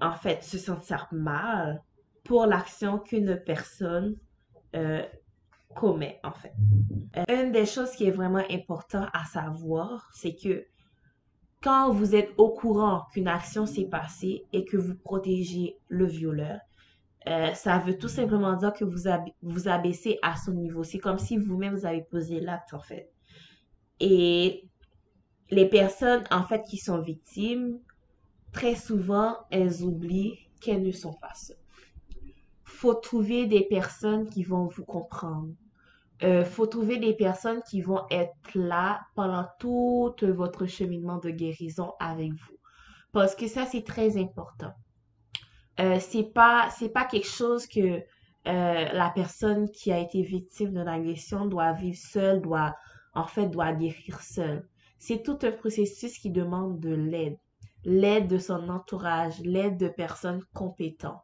en 0.00 0.12
fait, 0.12 0.42
se 0.42 0.58
sentir 0.58 1.08
mal 1.12 1.82
pour 2.24 2.46
l'action 2.46 2.98
qu'une 2.98 3.36
personne 3.44 4.16
euh, 4.76 5.04
commet, 5.74 6.20
en 6.22 6.32
fait. 6.32 6.52
Euh, 7.16 7.42
une 7.42 7.52
des 7.52 7.66
choses 7.66 7.90
qui 7.92 8.06
est 8.06 8.12
vraiment 8.12 8.44
important 8.50 9.06
à 9.12 9.24
savoir, 9.24 10.10
c'est 10.14 10.34
que 10.34 10.66
quand 11.62 11.90
vous 11.92 12.14
êtes 12.14 12.30
au 12.38 12.50
courant 12.50 13.06
qu'une 13.12 13.28
action 13.28 13.66
s'est 13.66 13.88
passée 13.88 14.46
et 14.52 14.64
que 14.64 14.76
vous 14.76 14.94
protégez 14.94 15.76
le 15.88 16.06
violeur, 16.06 16.58
euh, 17.28 17.52
ça 17.52 17.78
veut 17.78 17.98
tout 17.98 18.08
simplement 18.08 18.56
dire 18.56 18.72
que 18.72 18.84
vous 18.84 19.02
vous 19.42 19.68
abaissez 19.68 20.18
à 20.22 20.36
son 20.36 20.52
niveau. 20.52 20.84
C'est 20.84 20.98
comme 20.98 21.18
si 21.18 21.36
vous-même 21.36 21.74
vous 21.74 21.86
avez 21.86 22.02
posé 22.02 22.40
l'acte, 22.40 22.72
en 22.72 22.80
fait. 22.80 23.12
Et 24.00 24.64
les 25.50 25.68
personnes, 25.68 26.24
en 26.30 26.44
fait, 26.44 26.62
qui 26.62 26.78
sont 26.78 27.00
victimes, 27.00 27.78
très 28.52 28.74
souvent, 28.74 29.36
elles 29.50 29.82
oublient 29.82 30.38
qu'elles 30.60 30.82
ne 30.82 30.92
sont 30.92 31.12
pas 31.12 31.34
seules. 31.34 31.56
Faut 32.64 32.94
trouver 32.94 33.46
des 33.46 33.62
personnes 33.62 34.28
qui 34.28 34.42
vont 34.42 34.66
vous 34.66 34.84
comprendre. 34.84 35.52
Euh, 36.22 36.44
faut 36.44 36.66
trouver 36.66 36.98
des 36.98 37.14
personnes 37.14 37.62
qui 37.68 37.80
vont 37.80 38.02
être 38.10 38.34
là 38.54 39.00
pendant 39.14 39.46
tout 39.58 40.14
votre 40.22 40.66
cheminement 40.66 41.18
de 41.18 41.30
guérison 41.30 41.92
avec 41.98 42.32
vous. 42.32 42.56
Parce 43.12 43.34
que 43.34 43.46
ça, 43.48 43.66
c'est 43.66 43.84
très 43.84 44.16
important. 44.18 44.72
Euh, 45.80 45.98
c'est 45.98 46.24
pas, 46.24 46.68
c'est 46.70 46.90
pas 46.90 47.04
quelque 47.04 47.28
chose 47.28 47.66
que 47.66 47.80
euh, 47.80 48.02
la 48.44 49.10
personne 49.14 49.70
qui 49.70 49.92
a 49.92 49.98
été 49.98 50.22
victime 50.22 50.72
de 50.72 50.80
l'agression 50.80 51.46
doit 51.46 51.72
vivre 51.72 51.98
seule, 51.98 52.40
doit, 52.40 52.74
en 53.14 53.24
fait, 53.24 53.46
doit 53.46 53.72
guérir 53.72 54.20
seule. 54.20 54.68
C'est 54.98 55.22
tout 55.22 55.38
un 55.42 55.52
processus 55.52 56.18
qui 56.18 56.30
demande 56.30 56.80
de 56.80 56.94
l'aide. 56.94 57.38
L'aide 57.84 58.28
de 58.28 58.38
son 58.38 58.68
entourage, 58.68 59.40
l'aide 59.40 59.78
de 59.78 59.88
personnes 59.88 60.42
compétentes. 60.52 61.22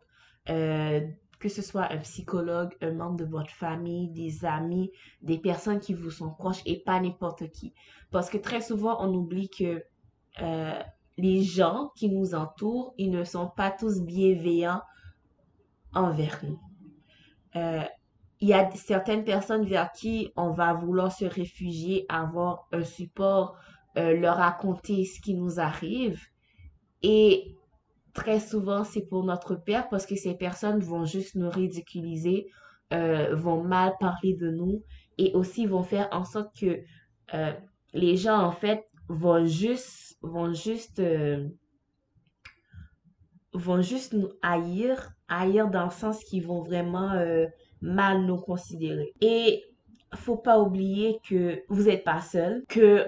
Euh, 0.49 1.01
que 1.39 1.51
ce 1.51 1.61
soit 1.61 1.93
un 1.93 1.99
psychologue, 1.99 2.75
un 2.81 2.93
membre 2.93 3.17
de 3.17 3.25
votre 3.27 3.51
famille, 3.51 4.09
des 4.09 4.47
amis, 4.47 4.91
des 5.21 5.37
personnes 5.37 5.81
qui 5.81 5.93
vous 5.93 6.11
sont 6.11 6.31
proches 6.31 6.63
et 6.65 6.81
pas 6.81 6.99
n'importe 6.99 7.51
qui. 7.51 7.75
Parce 8.11 8.31
que 8.31 8.39
très 8.39 8.63
souvent, 8.63 8.97
on 9.05 9.13
oublie 9.13 9.51
que 9.51 9.85
les 11.17 11.43
gens 11.43 11.91
qui 11.97 12.11
nous 12.11 12.35
entourent, 12.35 12.95
ils 12.99 13.11
ne 13.11 13.25
sont 13.25 13.49
pas 13.49 13.71
tous 13.71 14.03
bienveillants 14.03 14.83
envers 15.95 16.41
nous. 16.45 16.61
Euh, 17.57 17.83
il 18.41 18.49
y 18.49 18.53
a 18.53 18.71
certaines 18.73 19.25
personnes 19.25 19.65
vers 19.65 19.91
qui 19.93 20.31
on 20.37 20.51
va 20.51 20.75
vouloir 20.75 21.11
se 21.11 21.25
réfugier, 21.25 22.05
avoir 22.11 22.69
un 22.71 22.85
support, 22.85 23.57
euh, 23.97 24.15
leur 24.15 24.37
raconter 24.37 25.07
ce 25.07 25.21
qui 25.23 25.35
nous 25.35 25.59
arrive. 25.59 26.21
Et 27.03 27.57
très 28.13 28.41
souvent, 28.41 28.85
c'est 28.85 29.07
pour 29.07 29.25
notre 29.25 29.55
père 29.55 29.89
parce 29.89 30.05
que 30.05 30.17
ces 30.17 30.35
personnes 30.35 30.81
vont 30.81 31.07
juste 31.07 31.35
nous 31.35 31.49
ridiculiser, 31.49 32.51
euh, 32.93 33.35
vont 33.35 33.65
mal 33.65 33.95
parler 33.99 34.35
de 34.35 34.51
nous 34.51 34.83
et 35.17 35.33
aussi 35.33 35.65
vont 35.65 35.83
faire 35.83 36.09
en 36.13 36.25
sorte 36.25 36.55
que 36.61 36.83
les 37.95 38.17
gens, 38.17 38.39
en 38.39 38.53
fait, 38.53 38.87
vont 39.09 39.47
juste, 39.47 40.06
vont 40.23 40.53
juste, 40.53 40.99
euh, 40.99 41.49
vont 43.53 43.83
juste 43.83 44.13
nous 44.13 44.31
haïr, 44.43 45.11
haïr 45.29 45.69
dans 45.69 45.85
le 45.85 45.91
sens 45.91 46.23
qu'ils 46.25 46.47
vont 46.47 46.63
vraiment 46.63 47.13
mal 47.81 48.23
nous 48.23 48.39
considérer. 48.39 49.13
Et 49.21 49.63
faut 50.15 50.37
pas 50.37 50.61
oublier 50.61 51.19
que 51.29 51.63
vous 51.69 51.85
n'êtes 51.85 52.05
pas 52.05 52.21
seul, 52.21 52.65
que 52.69 53.07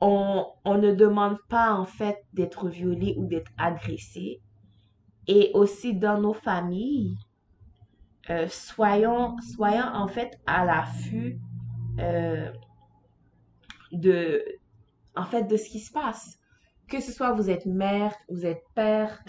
on, 0.00 0.46
on, 0.64 0.78
ne 0.78 0.92
demande 0.92 1.38
pas 1.48 1.72
en 1.72 1.86
fait 1.86 2.24
d'être 2.32 2.68
violé 2.68 3.14
ou 3.16 3.26
d'être 3.26 3.50
agressé 3.56 4.40
et 5.26 5.50
aussi 5.54 5.94
dans 5.94 6.20
nos 6.20 6.34
familles, 6.34 7.16
euh, 8.30 8.46
soyons, 8.48 9.36
soyons 9.54 9.86
en 9.94 10.08
fait 10.08 10.38
à 10.46 10.64
l'affût 10.64 11.38
euh, 11.98 12.50
de, 13.92 14.42
en 15.16 15.24
fait, 15.24 15.44
de 15.44 15.56
ce 15.56 15.68
qui 15.68 15.80
se 15.80 15.92
passe. 15.92 16.38
Que 16.94 17.00
ce 17.00 17.10
soit 17.10 17.32
vous 17.32 17.50
êtes 17.50 17.66
mère, 17.66 18.14
vous 18.28 18.46
êtes 18.46 18.62
père, 18.76 19.20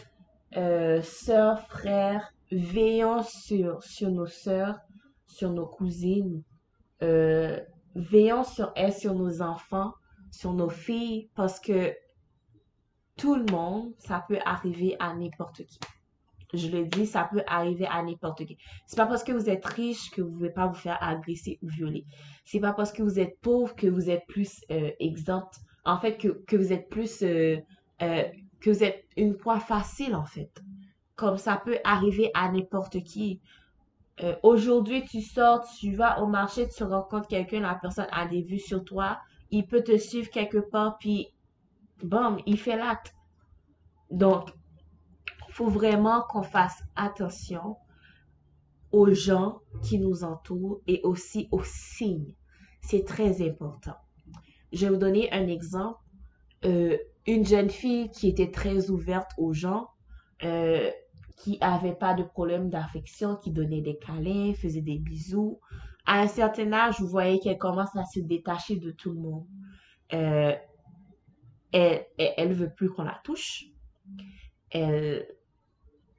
euh, 0.55 1.01
soeur, 1.01 1.61
frère, 1.61 2.31
veillons 2.51 3.23
sur, 3.23 3.81
sur 3.81 4.11
nos 4.11 4.27
soeurs, 4.27 4.77
sur 5.25 5.51
nos 5.51 5.65
cousines, 5.65 6.43
euh, 7.01 7.59
veillons 7.95 8.43
sur 8.43 8.71
elles, 8.75 8.93
sur 8.93 9.15
nos 9.15 9.41
enfants, 9.41 9.95
sur 10.29 10.53
nos 10.53 10.69
filles, 10.69 11.31
parce 11.33 11.59
que 11.59 11.91
tout 13.17 13.35
le 13.35 13.51
monde, 13.51 13.95
ça 13.97 14.23
peut 14.27 14.39
arriver 14.45 14.95
à 14.99 15.15
n'importe 15.15 15.65
qui. 15.65 15.79
Je 16.53 16.67
le 16.67 16.85
dis, 16.85 17.07
ça 17.07 17.27
peut 17.31 17.41
arriver 17.47 17.87
à 17.87 18.03
n'importe 18.03 18.45
qui. 18.45 18.59
C'est 18.85 18.95
pas 18.95 19.07
parce 19.07 19.23
que 19.23 19.31
vous 19.31 19.49
êtes 19.49 19.65
riche 19.65 20.11
que 20.11 20.21
vous 20.21 20.29
ne 20.29 20.35
pouvez 20.35 20.51
pas 20.51 20.67
vous 20.67 20.75
faire 20.75 21.01
agresser 21.01 21.57
ou 21.63 21.67
violer. 21.67 22.05
C'est 22.43 22.59
pas 22.59 22.73
parce 22.73 22.91
que 22.91 23.01
vous 23.01 23.19
êtes 23.19 23.39
pauvre 23.41 23.75
que 23.75 23.87
vous 23.87 24.11
êtes 24.11 24.27
plus 24.27 24.63
euh, 24.69 24.91
exempt. 24.99 25.49
En 25.85 25.99
fait, 25.99 26.17
que, 26.17 26.55
vous 26.55 26.73
êtes 26.73 26.89
plus 26.89 27.21
euh, 27.21 27.57
euh, 28.01 28.23
que 28.59 28.69
vous 28.69 28.83
êtes 28.83 29.05
une 29.15 29.37
proie 29.37 29.59
facile 29.59 30.15
en 30.15 30.25
fait. 30.25 30.63
Comme 31.15 31.37
ça 31.37 31.61
peut 31.63 31.77
arriver 31.83 32.31
à 32.33 32.51
n'importe 32.51 33.03
qui. 33.03 33.39
Aujourd'hui, 34.43 35.03
tu 35.03 35.21
sors, 35.21 35.67
tu 35.77 35.93
vas 35.93 36.21
au 36.21 36.27
marché, 36.27 36.69
tu 36.69 36.83
rencontres 36.83 37.27
quelqu'un, 37.27 37.59
la 37.59 37.75
personne 37.75 38.07
a 38.11 38.25
des 38.25 38.41
vues 38.41 38.59
sur 38.59 38.83
toi, 38.85 39.19
il 39.51 39.67
peut 39.67 39.83
te 39.83 39.97
suivre 39.97 40.29
quelque 40.29 40.57
part, 40.57 40.97
puis 40.99 41.33
Bon, 42.03 42.37
il 42.45 42.59
fait 42.59 42.75
l'acte. 42.75 43.15
Donc, 44.11 44.49
faut 45.49 45.67
vraiment 45.67 46.23
qu'on 46.23 46.43
fasse 46.43 46.83
attention 46.95 47.77
aux 48.91 49.13
gens 49.13 49.61
qui 49.81 49.97
nous 49.97 50.23
entourent 50.23 50.81
et 50.87 51.01
aussi 51.03 51.47
aux 51.51 51.63
signes. 51.63 52.35
C'est 52.81 53.05
très 53.05 53.41
important. 53.47 53.95
Je 54.71 54.85
vais 54.85 54.91
vous 54.91 54.99
donner 54.99 55.31
un 55.31 55.47
exemple. 55.47 55.99
Euh, 56.65 56.97
une 57.27 57.45
jeune 57.45 57.69
fille 57.69 58.09
qui 58.11 58.27
était 58.27 58.51
très 58.51 58.89
ouverte 58.89 59.31
aux 59.37 59.53
gens, 59.53 59.89
euh, 60.43 60.91
qui 61.37 61.57
avait 61.61 61.95
pas 61.95 62.13
de 62.13 62.23
problème 62.23 62.69
d'affection, 62.69 63.35
qui 63.35 63.51
donnait 63.51 63.81
des 63.81 63.97
câlins, 63.97 64.53
faisait 64.53 64.81
des 64.81 64.97
bisous. 64.97 65.59
À 66.05 66.19
un 66.21 66.27
certain 66.27 66.71
âge, 66.71 66.99
vous 66.99 67.07
voyez 67.07 67.39
qu'elle 67.39 67.57
commence 67.57 67.95
à 67.95 68.05
se 68.05 68.19
détacher 68.19 68.77
de 68.77 68.91
tout 68.91 69.11
le 69.11 69.19
monde. 69.19 69.45
Euh, 70.13 70.53
elle, 71.71 72.05
elle, 72.17 72.53
veut 72.53 72.69
plus 72.69 72.89
qu'on 72.89 73.03
la 73.03 73.19
touche. 73.23 73.65
Elle, 74.69 75.27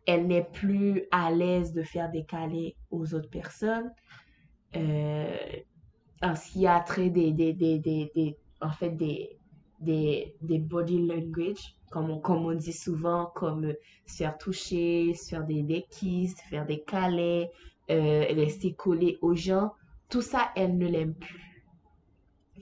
elle 0.07 0.27
n'est 0.27 0.45
plus 0.45 1.05
à 1.11 1.31
l'aise 1.31 1.73
de 1.73 1.83
faire 1.83 2.11
des 2.11 2.25
câlins 2.25 2.71
aux 2.91 3.15
autres 3.15 3.31
personnes. 3.31 3.93
En 6.23 6.35
ce 6.35 6.53
qui 6.53 6.67
a 6.67 6.81
trait 6.81 7.11
des, 7.11 7.33
des, 7.33 7.53
des, 7.53 7.79
des, 7.79 8.37
en 8.61 8.71
fait, 8.71 8.91
des, 8.91 9.39
des, 9.81 10.35
des 10.41 10.59
body 10.59 11.07
language, 11.07 11.77
comme 11.91 12.11
on, 12.11 12.19
comme 12.19 12.47
on 12.47 12.55
dit 12.55 12.73
souvent, 12.73 13.27
comme 13.35 13.73
se 14.07 14.17
faire 14.17 14.39
toucher, 14.39 15.15
se 15.15 15.29
faire 15.31 15.45
des, 15.45 15.63
des 15.63 15.85
kisses, 15.91 16.41
faire 16.49 16.67
des 16.67 16.83
câlins, 16.83 17.47
euh, 17.91 18.25
rester 18.35 18.75
collé 18.75 19.19
aux 19.23 19.35
gens. 19.35 19.73
Tout 20.09 20.23
ça, 20.23 20.51
elle 20.57 20.79
ne 20.79 20.87
l'aime 20.87 21.15
plus. 21.15 21.65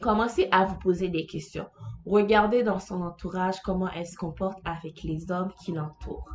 Commencez 0.01 0.49
à 0.51 0.65
vous 0.65 0.79
poser 0.79 1.09
des 1.09 1.25
questions. 1.25 1.67
Regardez 2.05 2.63
dans 2.63 2.81
son 2.81 3.01
entourage 3.03 3.61
comment 3.63 3.89
elle 3.91 4.07
se 4.07 4.17
comporte 4.17 4.59
avec 4.65 5.03
les 5.03 5.31
hommes 5.31 5.53
qui 5.65 5.73
l'entourent. 5.73 6.29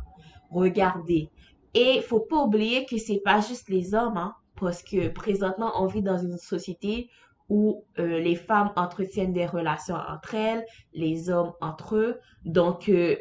Regardez. 0.50 1.30
Et 1.74 2.00
faut 2.00 2.20
pas 2.20 2.42
oublier 2.42 2.86
que 2.86 2.96
c'est 2.98 3.20
pas 3.20 3.40
juste 3.40 3.68
les 3.68 3.94
hommes, 3.94 4.16
hein, 4.16 4.34
parce 4.60 4.82
que 4.82 5.08
présentement, 5.08 5.72
on 5.82 5.86
vit 5.86 6.02
dans 6.02 6.18
une 6.18 6.36
société 6.36 7.10
où 7.48 7.84
euh, 7.98 8.20
les 8.20 8.36
femmes 8.36 8.70
entretiennent 8.76 9.32
des 9.32 9.46
relations 9.46 9.96
entre 9.96 10.34
elles, 10.34 10.64
les 10.94 11.30
hommes 11.30 11.52
entre 11.60 11.96
eux. 11.96 12.20
Donc, 12.44 12.88
euh, 12.88 13.16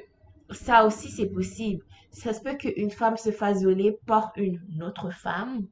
ça 0.51 0.85
aussi, 0.85 1.09
c'est 1.09 1.29
possible. 1.29 1.83
Ça 2.11 2.33
se 2.33 2.41
peut 2.41 2.55
qu'une 2.55 2.91
femme 2.91 3.17
se 3.17 3.31
fasse 3.31 3.59
violer 3.59 3.97
par 4.05 4.31
une 4.35 4.83
autre 4.83 5.11
femme 5.11 5.65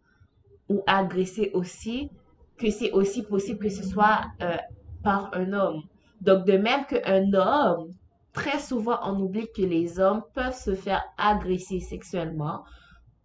ou 0.69 0.81
agressée 0.87 1.51
aussi, 1.53 2.09
que 2.57 2.71
c'est 2.71 2.91
aussi 2.91 3.23
possible 3.23 3.59
que 3.59 3.69
ce 3.69 3.83
soit 3.83 4.21
euh, 4.41 4.57
par 5.03 5.29
un 5.33 5.53
homme. 5.53 5.83
Donc, 6.21 6.45
de 6.45 6.57
même 6.57 6.85
qu'un 6.85 7.31
homme, 7.33 7.91
très 8.33 8.59
souvent, 8.59 8.99
on 9.03 9.19
oublie 9.19 9.47
que 9.55 9.61
les 9.61 9.99
hommes 9.99 10.23
peuvent 10.33 10.57
se 10.57 10.73
faire 10.73 11.03
agresser 11.17 11.79
sexuellement 11.79 12.63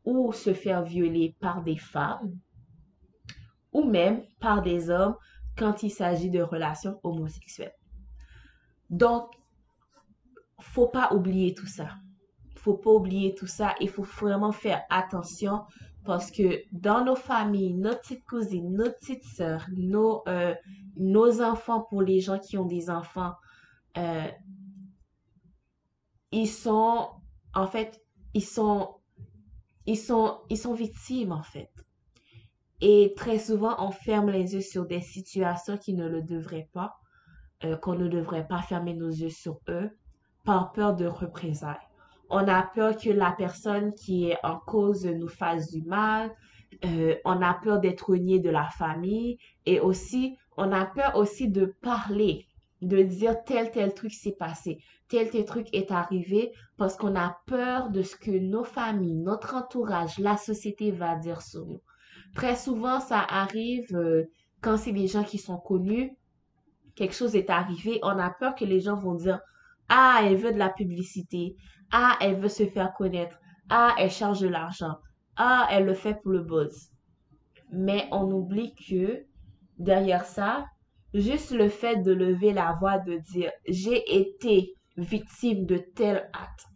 ou 0.04 0.32
se 0.32 0.52
faire 0.54 0.82
violer 0.82 1.37
par 1.40 1.62
des 1.62 1.78
femmes 1.78 2.38
ou 3.73 3.85
même 3.85 4.23
par 4.40 4.62
des 4.62 4.90
hommes 4.90 5.16
quand 5.56 5.82
il 5.82 5.90
s'agit 5.90 6.30
de 6.30 6.42
relations 6.42 6.99
homosexuelles. 7.02 7.75
Donc, 8.90 9.30
faut 10.61 10.88
pas 10.88 11.12
oublier 11.12 11.54
tout 11.54 11.66
ça. 11.66 11.88
Faut 12.56 12.75
pas 12.75 12.90
oublier 12.90 13.35
tout 13.35 13.47
ça. 13.47 13.75
Il 13.80 13.88
faut 13.88 14.02
vraiment 14.02 14.52
faire 14.52 14.82
attention 14.90 15.64
parce 16.04 16.30
que 16.30 16.62
dans 16.73 17.04
nos 17.04 17.16
familles, 17.16 17.75
nos 17.75 17.94
petites 17.97 18.25
cousines, 18.25 18.73
nos 18.73 18.90
petites 18.90 19.25
sœurs, 19.25 19.66
nos, 19.76 20.23
euh, 20.28 20.54
nos 20.97 21.40
enfants 21.40 21.82
pour 21.88 22.02
les 22.02 22.21
gens 22.21 22.38
qui 22.38 22.59
ont 22.59 22.66
des 22.66 22.90
enfants, 22.90 23.35
euh, 23.97 24.28
ils 26.32 26.49
sont, 26.49 27.09
en 27.54 27.66
fait, 27.66 28.00
ils 28.35 28.44
sont, 28.44 28.97
ils 29.87 29.99
sont, 29.99 30.39
ils 30.51 30.59
sont 30.59 30.75
victimes, 30.75 31.33
en 31.33 31.43
fait. 31.43 31.71
Et 32.81 33.15
très 33.17 33.39
souvent, 33.39 33.77
on 33.79 33.93
ferme 33.93 34.31
les 34.31 34.55
yeux 34.55 34.61
sur 34.61 34.87
des 34.87 35.01
situations 35.01 35.79
qui 35.79 35.95
ne 35.95 36.09
le 36.09 36.23
devraient 36.23 36.69
pas, 36.73 36.97
euh, 37.65 37.77
qu'on 37.77 37.95
ne 37.95 38.09
devrait 38.09 38.47
pas 38.47 38.61
fermer 38.61 38.95
nos 38.95 39.11
yeux 39.11 39.31
sur 39.31 39.61
eux 39.69 39.91
par 40.45 40.73
peur 40.73 40.97
de 40.97 41.07
représailles. 41.07 41.77
On 42.29 42.49
a 42.49 42.62
peur 42.62 42.97
que 42.97 43.11
la 43.11 43.31
personne 43.33 43.95
qui 43.95 44.31
est 44.31 44.39
en 44.43 44.59
cause 44.59 45.07
nous 45.07 45.29
fasse 45.29 45.71
du 45.71 45.83
mal. 45.83 46.35
Euh, 46.85 47.15
on 47.25 47.41
a 47.43 47.55
peur 47.55 47.79
d'être 47.79 48.17
nié 48.17 48.41
de 48.41 48.51
la 48.51 48.69
famille. 48.71 49.39
Et 49.67 49.79
aussi, 49.79 50.37
on 50.57 50.73
a 50.73 50.87
peur 50.87 51.17
aussi 51.17 51.49
de 51.49 51.67
parler, 51.83 52.47
de 52.81 53.03
dire 53.03 53.45
tel, 53.45 53.71
tel 53.71 53.95
truc 53.95 54.12
s'est 54.12 54.37
passé, 54.39 54.79
tel, 55.12 55.28
tel 55.28 55.45
truc 55.45 55.69
est 55.75 55.90
arrivé 55.90 56.52
parce 56.78 56.97
qu'on 56.97 57.14
a 57.16 57.37
peur 57.47 57.90
de 57.90 58.00
ce 58.00 58.16
que 58.16 58.31
nos 58.31 58.64
familles, 58.64 59.14
notre 59.14 59.54
entourage, 59.54 60.19
la 60.19 60.38
société 60.38 60.90
va 60.90 61.16
dire 61.16 61.42
sur 61.42 61.66
nous. 61.66 61.83
Très 62.35 62.57
souvent, 62.57 62.99
ça 62.99 63.21
arrive 63.21 63.95
euh, 63.95 64.25
quand 64.62 64.78
c'est 64.78 64.92
des 64.92 65.07
gens 65.07 65.23
qui 65.23 65.37
sont 65.37 65.59
connus, 65.59 66.16
quelque 66.95 67.14
chose 67.14 67.37
est 67.37 67.50
arrivé, 67.50 68.00
on 68.02 68.19
a 68.19 68.31
peur 68.31 68.54
que 68.54 68.64
les 68.64 68.81
gens 68.81 68.97
vont 68.97 69.14
dire 69.14 69.38
ah, 69.90 70.23
elle 70.25 70.37
veut 70.37 70.52
de 70.52 70.59
la 70.59 70.71
publicité. 70.71 71.57
Ah, 71.90 72.16
elle 72.23 72.40
veut 72.40 72.49
se 72.49 72.64
faire 72.64 72.95
connaître. 72.95 73.38
Ah, 73.69 73.95
elle 73.99 74.11
charge 74.11 74.40
de 74.40 74.49
l'argent. 74.49 74.97
Ah, 75.37 75.69
elle 75.71 75.85
le 75.85 75.95
fait 75.95 76.14
pour 76.23 76.33
le 76.33 76.42
buzz. 76.42 76.88
Mais 77.71 78.09
on 78.12 78.31
oublie 78.31 78.75
que 78.88 79.26
derrière 79.78 80.25
ça, 80.25 80.64
juste 81.12 81.50
le 81.50 81.69
fait 81.69 81.97
de 81.97 82.12
lever 82.12 82.54
la 82.54 82.78
voix, 82.81 82.99
de 82.99 83.19
dire 83.19 83.50
j'ai 83.69 84.02
été 84.19 84.75
victime 84.97 85.67
de 85.67 85.77
tel 85.79 86.29
acte, 86.33 86.67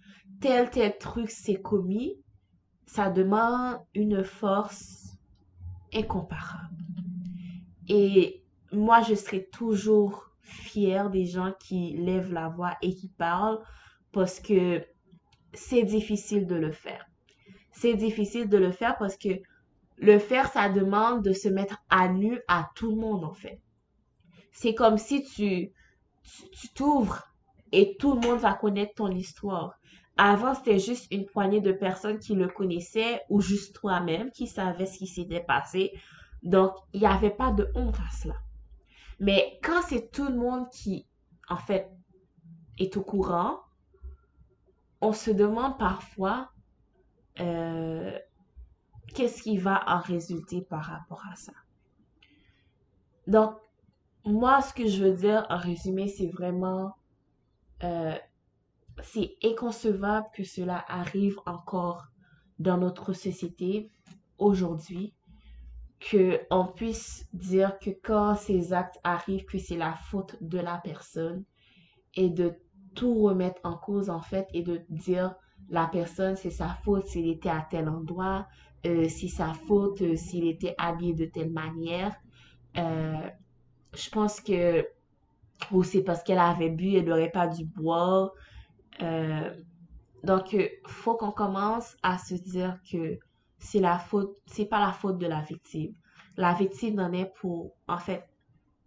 tel 0.40 0.70
tel 0.70 0.96
truc 0.98 1.30
s'est 1.30 1.60
commis, 1.60 2.14
ça 2.86 3.10
demande 3.10 3.78
une 3.94 4.24
force 4.24 5.16
incomparable. 5.92 6.76
Et 7.88 8.42
moi, 8.72 9.02
je 9.02 9.14
serai 9.14 9.46
toujours 9.46 10.30
fière 10.40 11.10
des 11.10 11.24
gens 11.24 11.52
qui 11.60 11.96
lèvent 11.96 12.32
la 12.32 12.48
voix 12.48 12.76
et 12.82 12.94
qui 12.94 13.08
parlent 13.08 13.60
parce 14.12 14.40
que 14.40 14.84
c'est 15.52 15.82
difficile 15.82 16.46
de 16.46 16.54
le 16.54 16.72
faire. 16.72 17.06
C'est 17.72 17.94
difficile 17.94 18.48
de 18.48 18.56
le 18.56 18.72
faire 18.72 18.96
parce 18.98 19.16
que 19.16 19.40
le 19.98 20.18
faire, 20.18 20.50
ça 20.50 20.68
demande 20.68 21.22
de 21.22 21.32
se 21.32 21.48
mettre 21.48 21.78
à 21.88 22.08
nu 22.08 22.40
à 22.48 22.70
tout 22.74 22.90
le 22.90 22.96
monde, 22.96 23.24
en 23.24 23.32
fait. 23.32 23.60
C'est 24.52 24.74
comme 24.74 24.98
si 24.98 25.24
tu, 25.24 25.72
tu 26.52 26.68
t'ouvres 26.74 27.22
et 27.72 27.96
tout 27.98 28.14
le 28.14 28.20
monde 28.20 28.38
va 28.38 28.54
connaître 28.54 28.94
ton 28.94 29.10
histoire. 29.10 29.78
Avant, 30.16 30.54
c'était 30.54 30.78
juste 30.78 31.12
une 31.12 31.26
poignée 31.26 31.60
de 31.60 31.72
personnes 31.72 32.18
qui 32.18 32.34
le 32.34 32.48
connaissaient 32.48 33.22
ou 33.28 33.40
juste 33.40 33.74
toi-même 33.74 34.30
qui 34.30 34.46
savais 34.46 34.86
ce 34.86 34.98
qui 34.98 35.06
s'était 35.06 35.40
passé. 35.40 35.92
Donc, 36.42 36.72
il 36.92 37.00
n'y 37.00 37.06
avait 37.06 37.30
pas 37.30 37.52
de 37.52 37.68
honte 37.74 37.96
à 37.96 38.10
cela. 38.16 38.36
Mais 39.20 39.58
quand 39.62 39.82
c'est 39.82 40.10
tout 40.10 40.26
le 40.26 40.36
monde 40.36 40.68
qui, 40.70 41.06
en 41.48 41.56
fait, 41.56 41.90
est 42.78 42.96
au 42.96 43.02
courant, 43.02 43.60
on 45.00 45.12
se 45.12 45.30
demande 45.30 45.78
parfois 45.78 46.50
euh, 47.40 48.18
qu'est-ce 49.14 49.42
qui 49.42 49.58
va 49.58 49.82
en 49.86 49.98
résulter 49.98 50.62
par 50.62 50.84
rapport 50.84 51.22
à 51.30 51.36
ça. 51.36 51.52
Donc, 53.26 53.56
moi, 54.24 54.60
ce 54.62 54.72
que 54.74 54.86
je 54.86 55.04
veux 55.04 55.14
dire 55.14 55.46
en 55.48 55.58
résumé, 55.58 56.08
c'est 56.08 56.28
vraiment, 56.28 56.96
euh, 57.84 58.14
c'est 59.02 59.36
inconcevable 59.44 60.26
que 60.34 60.44
cela 60.44 60.84
arrive 60.88 61.38
encore 61.46 62.06
dans 62.58 62.78
notre 62.78 63.12
société 63.12 63.90
aujourd'hui 64.38 65.14
que 65.98 66.40
on 66.50 66.66
puisse 66.66 67.28
dire 67.32 67.78
que 67.78 67.90
quand 67.90 68.34
ces 68.34 68.72
actes 68.72 68.98
arrivent, 69.04 69.44
que 69.44 69.58
c'est 69.58 69.76
la 69.76 69.94
faute 69.94 70.36
de 70.40 70.58
la 70.58 70.78
personne 70.78 71.44
et 72.14 72.28
de 72.30 72.54
tout 72.94 73.14
remettre 73.14 73.60
en 73.64 73.76
cause 73.76 74.08
en 74.08 74.20
fait 74.20 74.48
et 74.52 74.62
de 74.62 74.82
dire 74.88 75.34
la 75.68 75.86
personne 75.86 76.36
c'est 76.36 76.50
sa 76.50 76.68
faute 76.84 77.06
s'il 77.06 77.28
était 77.28 77.50
à 77.50 77.66
tel 77.70 77.88
endroit, 77.88 78.46
euh, 78.86 79.08
c'est 79.08 79.28
sa 79.28 79.52
faute 79.52 80.00
euh, 80.02 80.16
s'il 80.16 80.46
était 80.46 80.74
habillé 80.78 81.14
de 81.14 81.26
telle 81.26 81.50
manière. 81.50 82.14
Je 82.74 84.10
pense 84.10 84.40
que 84.40 84.86
ou 85.72 85.82
c'est 85.82 86.02
parce 86.02 86.22
qu'elle 86.22 86.38
avait 86.38 86.70
bu, 86.70 86.94
elle 86.94 87.06
n'aurait 87.06 87.30
pas 87.30 87.46
dû 87.46 87.64
boire. 87.64 88.32
Euh, 89.02 89.54
donc, 90.24 90.56
faut 90.86 91.14
qu'on 91.14 91.30
commence 91.30 91.96
à 92.02 92.18
se 92.18 92.34
dire 92.34 92.78
que 92.90 93.18
c'est 93.58 93.80
la 93.80 93.98
faute, 93.98 94.36
c'est 94.46 94.66
pas 94.66 94.80
la 94.80 94.92
faute 94.92 95.18
de 95.18 95.26
la 95.26 95.40
victime. 95.42 95.94
La 96.36 96.52
victime 96.52 96.96
n'en 96.96 97.12
est 97.12 97.32
pour, 97.40 97.72
en 97.88 97.98
fait, 97.98 98.28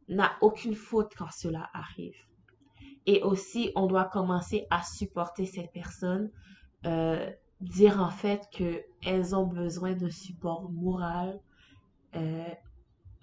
n'a 0.07 0.31
aucune 0.41 0.75
faute 0.75 1.13
quand 1.17 1.31
cela 1.31 1.69
arrive. 1.73 2.15
Et 3.05 3.21
aussi, 3.23 3.71
on 3.75 3.87
doit 3.87 4.05
commencer 4.05 4.67
à 4.69 4.83
supporter 4.83 5.45
ces 5.45 5.67
personnes, 5.67 6.29
euh, 6.85 7.29
dire 7.61 8.01
en 8.01 8.09
fait 8.09 8.47
qu'elles 8.51 9.35
ont 9.35 9.47
besoin 9.47 9.93
de 9.93 10.09
support 10.09 10.69
moral, 10.71 11.39
euh, 12.15 12.47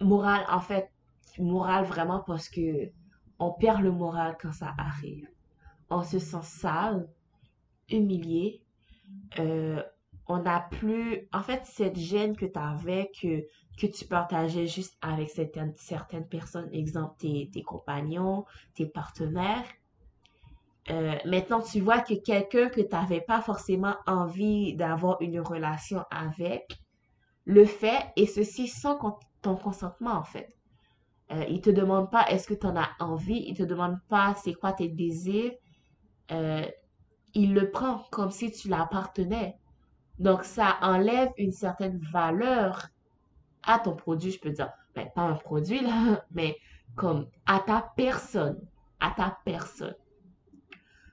moral 0.01 0.45
en 0.49 0.61
fait, 0.61 0.91
moral 1.39 1.85
vraiment 1.85 2.21
parce 2.21 2.49
que 2.49 2.91
on 3.39 3.53
perd 3.53 3.83
le 3.83 3.93
moral 3.93 4.37
quand 4.41 4.53
ça 4.53 4.75
arrive. 4.79 5.29
On 5.91 6.03
se 6.03 6.19
sent 6.19 6.43
sale, 6.43 7.09
humilié, 7.89 8.63
euh, 9.39 9.83
on 10.29 10.43
n'a 10.43 10.61
plus, 10.61 11.29
en 11.33 11.43
fait, 11.43 11.65
cette 11.65 11.97
gêne 11.97 12.37
que 12.37 12.47
tu 12.47 12.59
avais, 12.59 13.11
que, 13.21 13.47
que 13.79 13.87
tu 13.87 14.05
partageais 14.07 14.67
juste 14.67 14.99
avec 15.01 15.31
certaines, 15.31 15.75
personnes, 16.29 16.69
exemple 16.73 17.15
tes, 17.19 17.49
tes 17.53 17.63
compagnons, 17.63 18.45
tes 18.75 18.87
partenaires. 18.87 19.67
Euh, 20.91 21.17
maintenant, 21.25 21.61
tu 21.61 21.81
vois 21.81 22.01
que 22.01 22.15
quelqu'un 22.15 22.69
que 22.69 22.81
tu 22.81 22.89
n'avais 22.93 23.21
pas 23.21 23.41
forcément 23.41 23.97
envie 24.07 24.75
d'avoir 24.75 25.21
une 25.21 25.41
relation 25.41 26.05
avec, 26.11 26.81
le 27.45 27.65
fait, 27.65 28.13
et 28.17 28.27
ceci 28.27 28.67
sans 28.67 28.99
ton 29.43 29.57
consentement, 29.57 30.15
en 30.15 30.25
fait. 30.25 30.56
Euh, 31.33 31.45
il 31.49 31.61
te 31.61 31.71
demande 31.71 32.11
pas 32.11 32.29
est-ce 32.31 32.47
que 32.47 32.55
tu 32.55 32.67
en 32.67 32.77
as 32.77 32.91
envie, 33.01 33.45
il 33.49 33.57
te 33.57 33.65
demande 33.65 33.99
pas 34.09 34.35
c'est 34.35 34.55
quoi 34.55 34.73
tes 34.73 34.89
désirs? 34.89 35.53
Euh, 36.31 36.65
il 37.35 37.53
le 37.53 37.71
prend 37.71 38.05
comme 38.11 38.31
si 38.31 38.51
tu 38.53 38.69
l'appartenais. 38.69 39.59
Donc, 40.19 40.45
ça 40.45 40.79
enlève 40.81 41.31
une 41.37 41.53
certaine 41.53 41.99
valeur 41.99 42.89
à 43.63 43.79
ton 43.79 43.95
produit, 43.95 44.31
je 44.31 44.41
peux 44.41 44.51
dire. 44.51 44.71
Ben, 44.95 45.09
pas 45.15 45.23
un 45.23 45.35
produit, 45.35 45.81
là, 45.81 46.25
mais 46.31 46.57
comme 46.95 47.27
à 47.45 47.61
ta 47.61 47.93
personne. 47.97 48.61
À 49.01 49.11
ta 49.11 49.37
personne. 49.45 49.95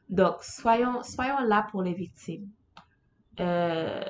Donc, 0.09 0.37
soyons, 0.41 1.03
soyons 1.03 1.41
là 1.41 1.67
pour 1.69 1.81
les 1.81 1.93
victimes. 1.93 2.49
Euh, 3.39 4.03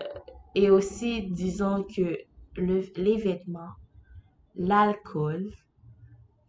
et 0.53 0.69
aussi, 0.69 1.23
disons 1.23 1.83
que 1.83 2.17
les 2.55 3.17
vêtements, 3.17 3.71
l'alcool, 4.55 5.51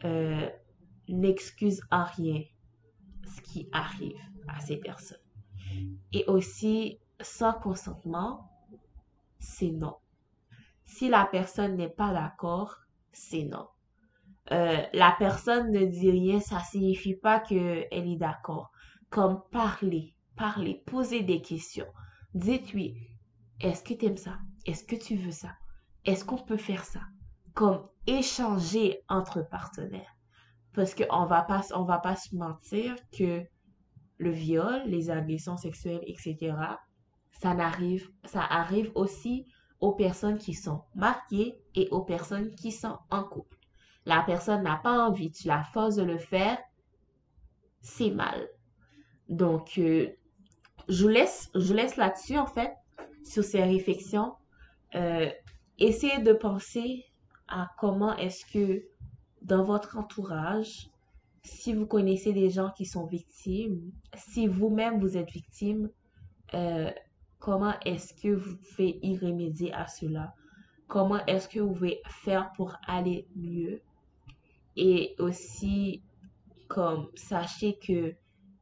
euh, 0.04 0.48
n'excusent 1.08 1.82
en 1.90 2.04
rien 2.04 2.42
ce 3.24 3.40
qui 3.40 3.68
arrive 3.72 4.18
à 4.48 4.60
ces 4.60 4.76
personnes. 4.76 5.18
Et 6.12 6.24
aussi, 6.26 6.98
sans 7.20 7.52
consentement, 7.52 8.50
c'est 9.38 9.70
non. 9.70 9.96
Si 10.84 11.08
la 11.08 11.24
personne 11.24 11.76
n'est 11.76 11.88
pas 11.88 12.12
d'accord, 12.12 12.76
c'est 13.12 13.44
non. 13.44 13.66
Euh, 14.52 14.82
la 14.92 15.14
personne 15.18 15.72
ne 15.72 15.84
dit 15.86 16.10
rien, 16.10 16.40
ça 16.40 16.60
signifie 16.60 17.14
pas 17.14 17.40
qu'elle 17.40 17.88
est 17.90 18.16
d'accord. 18.16 18.70
Comme 19.08 19.42
parler, 19.50 20.14
parler, 20.36 20.82
poser 20.86 21.22
des 21.22 21.40
questions. 21.40 21.86
Dites-lui, 22.34 22.96
est-ce 23.60 23.82
que 23.82 23.94
tu 23.94 24.06
aimes 24.06 24.16
ça? 24.16 24.38
Est-ce 24.66 24.84
que 24.84 24.96
tu 24.96 25.16
veux 25.16 25.30
ça? 25.30 25.52
Est-ce 26.04 26.24
qu'on 26.24 26.36
peut 26.36 26.58
faire 26.58 26.84
ça? 26.84 27.00
Comme 27.54 27.88
échanger 28.06 29.00
entre 29.08 29.42
partenaires. 29.42 30.16
Parce 30.72 30.94
qu'on 30.94 31.26
va 31.26 31.42
pas, 31.42 31.62
on 31.74 31.84
va 31.84 31.98
pas 31.98 32.16
se 32.16 32.34
mentir 32.34 32.96
que 33.16 33.42
le 34.18 34.30
viol, 34.30 34.82
les 34.86 35.10
agressions 35.10 35.56
sexuelles, 35.56 36.02
etc., 36.06 36.54
ça 37.30 37.50
arrive, 37.50 38.10
ça 38.24 38.42
arrive 38.42 38.90
aussi 38.94 39.46
aux 39.80 39.92
personnes 39.92 40.38
qui 40.38 40.54
sont 40.54 40.82
mariées 40.94 41.58
et 41.74 41.88
aux 41.90 42.02
personnes 42.02 42.54
qui 42.54 42.72
sont 42.72 42.98
en 43.10 43.24
couple. 43.24 43.58
La 44.06 44.22
personne 44.22 44.62
n'a 44.62 44.76
pas 44.76 45.06
envie, 45.06 45.30
tu 45.30 45.48
la 45.48 45.62
forces 45.62 45.96
de 45.96 46.02
le 46.02 46.18
faire, 46.18 46.58
c'est 47.80 48.10
mal. 48.10 48.48
Donc, 49.28 49.78
euh, 49.78 50.08
je 50.88 51.02
vous 51.02 51.08
laisse, 51.08 51.50
je 51.54 51.72
laisse 51.72 51.96
là-dessus, 51.96 52.38
en 52.38 52.46
fait, 52.46 52.72
sur 53.24 53.44
ces 53.44 53.62
réflexions. 53.62 54.34
Euh, 54.94 55.30
essayez 55.78 56.20
de 56.20 56.32
penser 56.32 57.04
à 57.48 57.70
comment 57.78 58.16
est-ce 58.16 58.44
que 58.46 58.84
dans 59.42 59.64
votre 59.64 59.98
entourage, 59.98 60.88
si 61.42 61.74
vous 61.74 61.86
connaissez 61.86 62.32
des 62.32 62.50
gens 62.50 62.70
qui 62.70 62.86
sont 62.86 63.06
victimes, 63.06 63.92
si 64.14 64.46
vous-même 64.46 64.98
vous 64.98 65.16
êtes 65.16 65.30
victime, 65.30 65.90
euh, 66.54 66.90
comment 67.38 67.78
est-ce 67.84 68.14
que 68.14 68.28
vous 68.28 68.56
pouvez 68.56 68.98
y 69.02 69.18
remédier 69.18 69.72
à 69.74 69.86
cela? 69.86 70.34
Comment 70.86 71.24
est-ce 71.26 71.48
que 71.48 71.60
vous 71.60 71.72
pouvez 71.72 72.00
faire 72.06 72.52
pour 72.52 72.76
aller 72.86 73.26
mieux? 73.36 73.82
Et 74.76 75.14
aussi, 75.18 76.02
comme, 76.68 77.08
sachez 77.14 77.78
que 77.78 78.14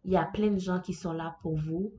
il 0.04 0.10
y 0.10 0.16
a 0.16 0.24
plein 0.24 0.50
de 0.50 0.58
gens 0.58 0.80
qui 0.80 0.94
sont 0.94 1.12
là 1.12 1.36
pour 1.42 1.56
vous 1.56 1.92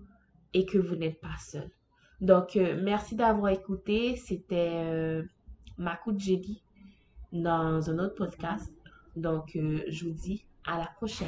et 0.54 0.66
que 0.66 0.78
vous 0.78 0.96
n'êtes 0.96 1.22
pas 1.22 1.38
seul. 1.40 1.72
Donc, 2.20 2.56
euh, 2.56 2.80
merci 2.82 3.16
d'avoir 3.16 3.52
écouté. 3.52 4.16
C'était 4.18 4.72
euh, 4.74 5.24
ma 5.78 5.96
dans 7.34 7.90
un 7.90 8.00
autre 8.00 8.16
podcast. 8.16 8.72
Donc, 9.16 9.56
euh, 9.56 9.84
je 9.90 10.06
vous 10.06 10.12
dis 10.12 10.46
à 10.66 10.78
la 10.78 10.86
prochaine. 10.86 11.28